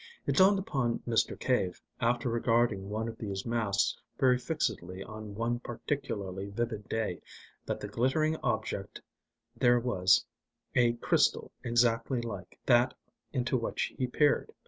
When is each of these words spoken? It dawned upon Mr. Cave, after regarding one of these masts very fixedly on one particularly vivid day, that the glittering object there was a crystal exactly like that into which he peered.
It 0.25 0.35
dawned 0.37 0.57
upon 0.57 0.97
Mr. 1.07 1.39
Cave, 1.39 1.79
after 1.99 2.27
regarding 2.27 2.89
one 2.89 3.07
of 3.07 3.19
these 3.19 3.45
masts 3.45 3.95
very 4.17 4.39
fixedly 4.39 5.03
on 5.03 5.35
one 5.35 5.59
particularly 5.59 6.47
vivid 6.47 6.89
day, 6.89 7.21
that 7.67 7.79
the 7.79 7.87
glittering 7.87 8.35
object 8.37 8.99
there 9.55 9.79
was 9.79 10.25
a 10.73 10.93
crystal 10.93 11.51
exactly 11.63 12.19
like 12.19 12.57
that 12.65 12.95
into 13.31 13.55
which 13.57 13.93
he 13.95 14.07
peered. 14.07 14.51